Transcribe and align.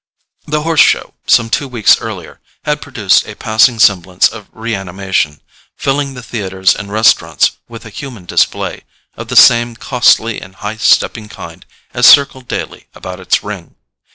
The 0.47 0.63
Horse 0.63 0.79
Show, 0.79 1.13
some 1.27 1.47
two 1.51 1.67
weeks 1.67 2.01
earlier, 2.01 2.39
had 2.63 2.81
produced 2.81 3.27
a 3.27 3.35
passing 3.35 3.77
semblance 3.77 4.27
of 4.27 4.47
reanimation, 4.51 5.41
filling 5.75 6.15
the 6.15 6.23
theatres 6.23 6.73
and 6.75 6.91
restaurants 6.91 7.51
with 7.69 7.85
a 7.85 7.91
human 7.91 8.25
display 8.25 8.81
of 9.13 9.27
the 9.27 9.35
same 9.35 9.75
costly 9.75 10.41
and 10.41 10.55
high 10.55 10.77
stepping 10.77 11.29
kind 11.29 11.67
as 11.93 12.07
circled 12.07 12.47
daily 12.47 12.87
about 12.95 13.19
its 13.19 13.43
ring. 13.43 13.75